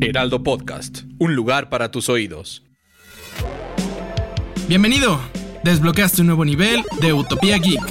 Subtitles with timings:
[0.00, 2.62] Heraldo Podcast, un lugar para tus oídos.
[4.68, 5.20] Bienvenido.
[5.64, 7.82] Desbloqueaste un nuevo nivel de Utopía Geek.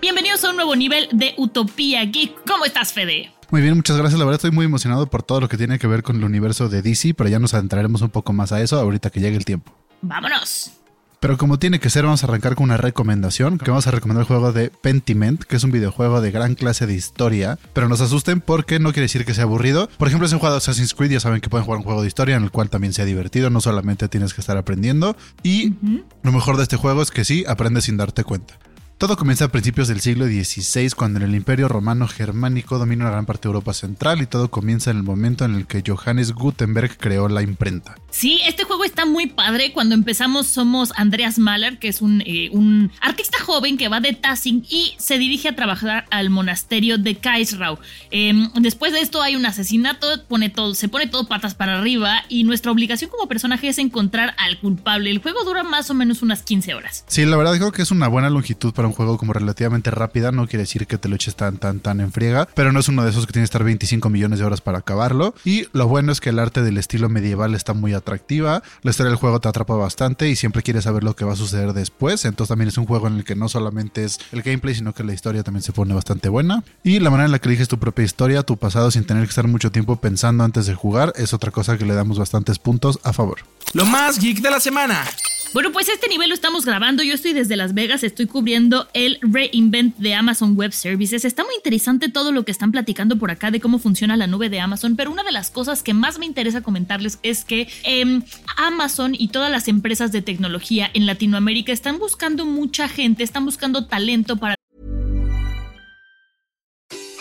[0.00, 2.44] Bienvenidos a un nuevo nivel de Utopía Geek.
[2.46, 3.32] ¿Cómo estás, Fede?
[3.50, 4.18] Muy bien, muchas gracias.
[4.18, 6.68] La verdad estoy muy emocionado por todo lo que tiene que ver con el universo
[6.68, 9.44] de DC, pero ya nos adentraremos un poco más a eso ahorita que llegue el
[9.44, 9.72] tiempo.
[10.02, 10.79] Vámonos.
[11.20, 14.22] Pero como tiene que ser, vamos a arrancar con una recomendación, que vamos a recomendar
[14.22, 17.96] el juego de Pentiment, que es un videojuego de gran clase de historia, pero no
[17.96, 19.90] se asusten porque no quiere decir que sea aburrido.
[19.98, 22.00] Por ejemplo, es un juego de Assassin's Creed, ya saben que pueden jugar un juego
[22.00, 25.14] de historia en el cual también sea divertido, no solamente tienes que estar aprendiendo.
[25.42, 25.74] Y
[26.22, 28.58] lo mejor de este juego es que sí, aprendes sin darte cuenta.
[29.00, 33.24] Todo comienza a principios del siglo XVI, cuando el Imperio Romano Germánico domina una gran
[33.24, 36.98] parte de Europa Central y todo comienza en el momento en el que Johannes Gutenberg
[36.98, 37.96] creó la imprenta.
[38.10, 39.72] Sí, este juego está muy padre.
[39.72, 44.12] Cuando empezamos somos Andreas Mahler, que es un, eh, un artista joven que va de
[44.12, 47.78] Tassing y se dirige a trabajar al monasterio de Kaisrau.
[48.10, 52.24] Em, después de esto hay un asesinato, pone todo, se pone todo patas para arriba
[52.28, 55.10] y nuestra obligación como personaje es encontrar al culpable.
[55.10, 57.06] El juego dura más o menos unas 15 horas.
[57.08, 60.32] Sí, la verdad creo que es una buena longitud para un juego como relativamente rápida,
[60.32, 62.88] no quiere decir que te lo eches tan tan tan en friega, pero no es
[62.88, 65.34] uno de esos que tiene que estar 25 millones de horas para acabarlo.
[65.44, 69.10] Y lo bueno es que el arte del estilo medieval está muy atractiva, la historia
[69.10, 72.24] del juego te atrapa bastante y siempre quieres saber lo que va a suceder después,
[72.24, 75.04] entonces también es un juego en el que no solamente es el gameplay, sino que
[75.04, 76.64] la historia también se pone bastante buena.
[76.82, 79.30] Y la manera en la que eliges tu propia historia, tu pasado sin tener que
[79.30, 82.98] estar mucho tiempo pensando antes de jugar, es otra cosa que le damos bastantes puntos
[83.02, 83.38] a favor.
[83.72, 85.04] Lo más geek de la semana.
[85.52, 87.02] Bueno, pues este nivel lo estamos grabando.
[87.02, 91.24] Yo estoy desde Las Vegas, estoy cubriendo el reinvent de Amazon Web Services.
[91.24, 94.48] Está muy interesante todo lo que están platicando por acá de cómo funciona la nube
[94.48, 98.20] de Amazon, pero una de las cosas que más me interesa comentarles es que eh,
[98.58, 103.86] Amazon y todas las empresas de tecnología en Latinoamérica están buscando mucha gente, están buscando
[103.86, 104.54] talento para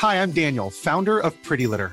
[0.00, 1.92] Hi, I'm Daniel, founder of Pretty Litter.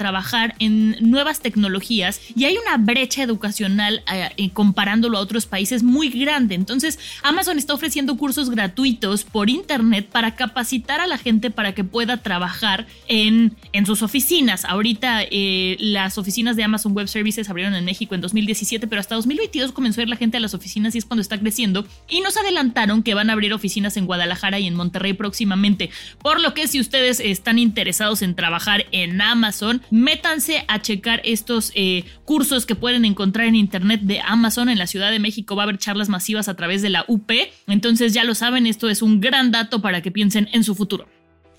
[0.00, 6.08] Trabajar en nuevas tecnologías y hay una brecha educacional eh, comparándolo a otros países muy
[6.08, 6.54] grande.
[6.54, 11.84] Entonces, Amazon está ofreciendo cursos gratuitos por internet para capacitar a la gente para que
[11.84, 14.64] pueda trabajar en, en sus oficinas.
[14.64, 19.16] Ahorita eh, las oficinas de Amazon Web Services abrieron en México en 2017, pero hasta
[19.16, 21.86] 2022 comenzó a ir la gente a las oficinas y es cuando está creciendo.
[22.08, 25.90] Y nos adelantaron que van a abrir oficinas en Guadalajara y en Monterrey próximamente.
[26.22, 31.72] Por lo que si ustedes están interesados en trabajar en Amazon, métanse a checar estos
[31.74, 34.68] eh, cursos que pueden encontrar en internet de Amazon.
[34.68, 37.30] En la Ciudad de México va a haber charlas masivas a través de la UP.
[37.66, 41.06] Entonces ya lo saben, esto es un gran dato para que piensen en su futuro.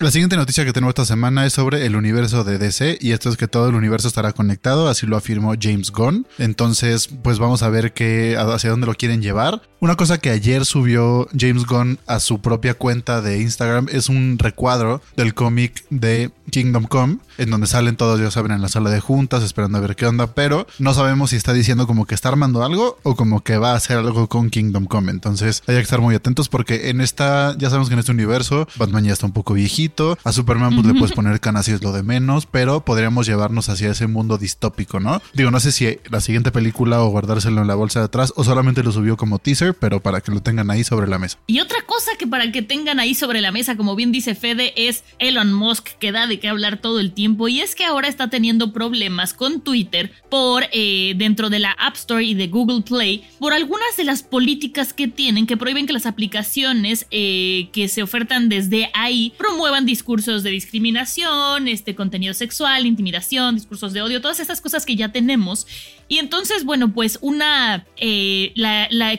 [0.02, 3.28] La siguiente noticia que tenemos esta semana es sobre el universo de DC y esto
[3.28, 6.26] es que todo el universo estará conectado, así lo afirmó James Gunn.
[6.38, 9.62] Entonces, pues vamos a ver qué, hacia dónde lo quieren llevar.
[9.82, 14.38] Una cosa que ayer subió James Gunn a su propia cuenta de Instagram es un
[14.38, 18.90] recuadro del cómic de Kingdom Come, en donde salen todos, ya saben, en la sala
[18.90, 22.14] de juntas, esperando a ver qué onda, pero no sabemos si está diciendo como que
[22.14, 25.10] está armando algo o como que va a hacer algo con Kingdom Come.
[25.10, 28.68] Entonces, hay que estar muy atentos porque en esta, ya sabemos que en este universo,
[28.76, 31.82] Batman ya está un poco viejito, a Superman pues, le puedes poner canas y es
[31.82, 35.20] lo de menos, pero podríamos llevarnos hacia ese mundo distópico, ¿no?
[35.34, 38.44] Digo, no sé si la siguiente película o guardárselo en la bolsa de atrás o
[38.44, 41.38] solamente lo subió como teaser, pero para que lo tengan ahí sobre la mesa.
[41.46, 44.72] Y otra cosa que para que tengan ahí sobre la mesa, como bien dice Fede,
[44.76, 48.08] es Elon Musk, que da de qué hablar todo el tiempo, y es que ahora
[48.08, 52.82] está teniendo problemas con Twitter por eh, dentro de la App Store y de Google
[52.82, 57.88] Play, por algunas de las políticas que tienen que prohíben que las aplicaciones eh, que
[57.88, 64.20] se ofertan desde ahí promuevan discursos de discriminación, este contenido sexual, intimidación, discursos de odio,
[64.20, 65.66] todas esas cosas que ya tenemos.
[66.08, 69.12] Y entonces, bueno, pues una, eh, la, la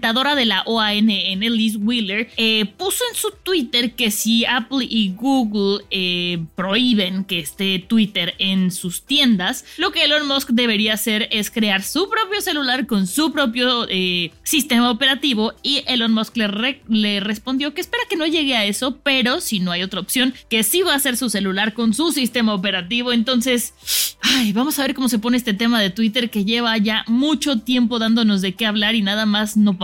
[0.00, 5.84] de la OAN, Liz Wheeler, eh, puso en su Twitter que si Apple y Google
[5.90, 11.50] eh, prohíben que esté Twitter en sus tiendas, lo que Elon Musk debería hacer es
[11.50, 16.80] crear su propio celular con su propio eh, sistema operativo y Elon Musk le, re-
[16.88, 20.34] le respondió que espera que no llegue a eso, pero si no hay otra opción,
[20.48, 23.12] que sí va a ser su celular con su sistema operativo.
[23.12, 23.74] Entonces,
[24.54, 27.98] vamos a ver cómo se pone este tema de Twitter que lleva ya mucho tiempo
[27.98, 29.78] dándonos de qué hablar y nada más no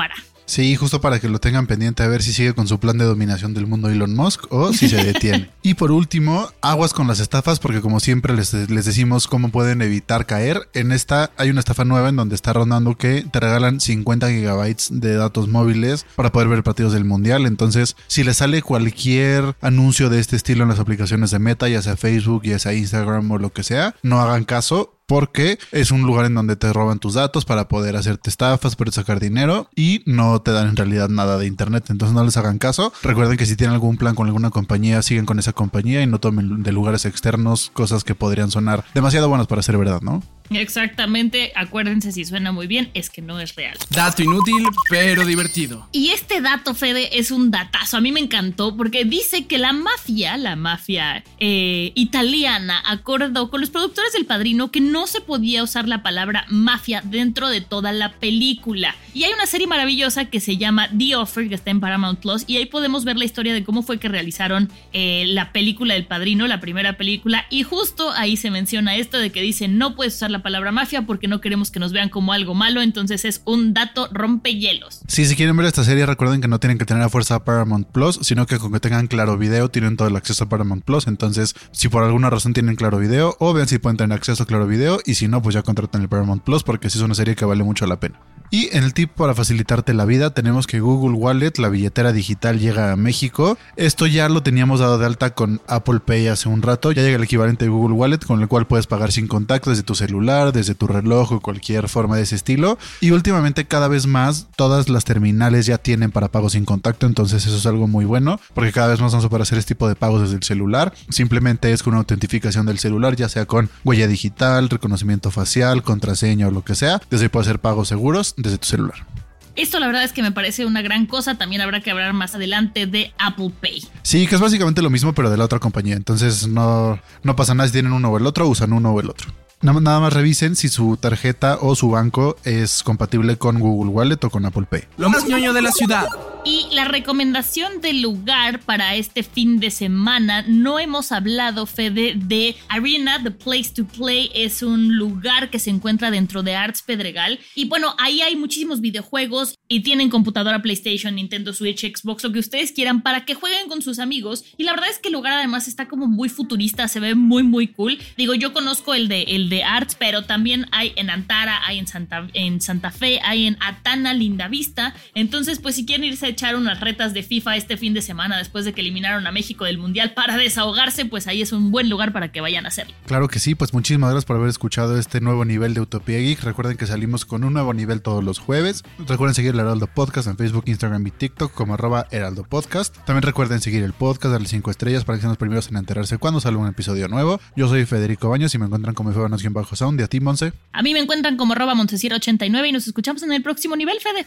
[0.53, 3.07] Sí, justo para que lo tengan pendiente a ver si sigue con su plan de
[3.07, 5.51] dominación del mundo Elon Musk o si se detiene.
[5.63, 9.81] y por último, aguas con las estafas porque como siempre les, les decimos cómo pueden
[9.81, 10.69] evitar caer.
[10.75, 14.89] En esta hay una estafa nueva en donde está rondando que te regalan 50 gigabytes
[14.93, 17.47] de datos móviles para poder ver partidos del mundial.
[17.47, 21.81] Entonces, si les sale cualquier anuncio de este estilo en las aplicaciones de Meta, ya
[21.83, 26.03] sea Facebook, ya sea Instagram o lo que sea, no hagan caso porque es un
[26.03, 30.03] lugar en donde te roban tus datos para poder hacerte estafas, poder sacar dinero y
[30.07, 31.87] no te dan en realidad nada de internet.
[31.91, 32.93] Entonces no les hagan caso.
[33.03, 36.19] Recuerden que si tienen algún plan con alguna compañía, siguen con esa compañía y no
[36.19, 40.23] tomen de lugares externos cosas que podrían sonar demasiado buenas para ser verdad, ¿no?
[40.57, 43.77] Exactamente, acuérdense si suena muy bien, es que no es real.
[43.91, 45.89] Dato inútil, pero divertido.
[45.93, 47.97] Y este dato, Fede, es un datazo.
[47.97, 53.61] A mí me encantó porque dice que la mafia, la mafia eh, italiana, acordó con
[53.61, 57.93] los productores del padrino que no se podía usar la palabra mafia dentro de toda
[57.93, 58.95] la película.
[59.15, 62.45] Y hay una serie maravillosa que se llama The Offer, que está en Paramount Plus,
[62.47, 66.07] y ahí podemos ver la historia de cómo fue que realizaron eh, la película del
[66.07, 70.15] padrino, la primera película, y justo ahí se menciona esto de que dice no puedes
[70.15, 73.43] usar la palabra mafia porque no queremos que nos vean como algo malo, entonces es
[73.45, 75.01] un dato rompehielos.
[75.07, 77.89] Sí, si quieren ver esta serie, recuerden que no tienen que tener a fuerza Paramount
[77.89, 81.07] Plus, sino que con que tengan claro video tienen todo el acceso a Paramount Plus.
[81.07, 84.47] Entonces, si por alguna razón tienen claro video, o vean si pueden tener acceso a
[84.47, 87.15] claro video, y si no, pues ya contraten el Paramount Plus porque sí es una
[87.15, 88.21] serie que vale mucho la pena.
[88.53, 92.61] Y en el tip para facilitarte la vida tenemos que Google Wallet, la billetera digital,
[92.61, 93.57] llega a México.
[93.77, 96.93] Esto ya lo teníamos dado de alta con Apple Pay hace un rato.
[96.93, 99.85] Ya llega el equivalente de Google Wallet con el cual puedes pagar sin contacto desde
[99.85, 102.79] tu celular, desde tu reloj o cualquier forma de ese estilo.
[103.01, 107.07] Y últimamente cada vez más todas las terminales ya tienen para pagos sin contacto.
[107.07, 109.75] Entonces eso es algo muy bueno porque cada vez más vamos a poder hacer este
[109.75, 110.93] tipo de pagos desde el celular.
[111.11, 116.49] Simplemente es con una autentificación del celular, ya sea con huella digital, reconocimiento facial, contraseña
[116.49, 117.01] o lo que sea.
[117.11, 119.07] Desde ahí puedes hacer pagos seguros desde tu celular.
[119.55, 121.37] Esto la verdad es que me parece una gran cosa.
[121.37, 123.85] También habrá que hablar más adelante de Apple Pay.
[124.03, 125.95] Sí, que es básicamente lo mismo, pero de la otra compañía.
[125.95, 129.11] Entonces no, no pasa nada si tienen uno o el otro, usan uno o el
[129.11, 129.31] otro.
[129.63, 134.31] Nada más revisen si su tarjeta o su banco es compatible con Google Wallet o
[134.31, 134.83] con Apple Pay.
[134.97, 136.09] Lo más ñoño de la ciudad.
[136.45, 142.57] Y la recomendación del lugar para este fin de semana, no hemos hablado, Fede, de
[142.69, 144.33] Arena, The Place to Play.
[144.35, 147.39] Es un lugar que se encuentra dentro de Arts Pedregal.
[147.55, 152.41] Y bueno, ahí hay muchísimos videojuegos y tienen computadora PlayStation, Nintendo Switch, Xbox, lo que
[152.41, 154.45] ustedes quieran para que jueguen con sus amigos.
[154.57, 157.45] Y la verdad es que el lugar además está como muy futurista, se ve muy,
[157.45, 157.99] muy cool.
[158.17, 161.87] Digo, yo conozco el de, el de Arts, pero también hay en Antara, hay en
[161.87, 164.95] Santa, en Santa Fe, hay en Atana, Linda Vista.
[165.15, 168.39] Entonces, pues si quieren irse a echar unas retas de FIFA este fin de semana
[168.39, 171.91] después de que eliminaron a México del Mundial para desahogarse, pues ahí es un buen
[171.91, 172.95] lugar para que vayan a hacerlo.
[173.07, 176.43] Claro que sí, pues muchísimas gracias por haber escuchado este nuevo nivel de Utopía Geek.
[176.43, 178.85] Recuerden que salimos con un nuevo nivel todos los jueves.
[179.07, 182.97] Recuerden seguir el Heraldo Podcast en Facebook, Instagram y TikTok como arroba Heraldo Podcast.
[183.05, 186.17] También recuerden seguir el podcast, darle 5 estrellas para que sean los primeros en enterarse
[186.17, 187.39] cuando salga un episodio nuevo.
[187.55, 190.53] Yo soy Federico Baños y me encuentran como bajo a ti, Monse.
[190.73, 194.27] A mí me encuentran como arroba Montesier89 y nos escuchamos en el próximo nivel, Fede.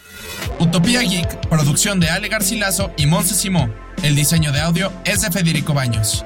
[0.60, 3.70] Utopía Geek, producción de Ale Garcilaso y Monse Simó.
[4.04, 6.26] El diseño de audio es de Federico Baños.